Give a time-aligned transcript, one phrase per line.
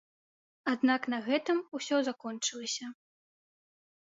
[0.71, 2.87] Аднак на гэтым усё закончылася.